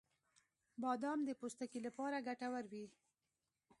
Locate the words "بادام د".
0.81-1.29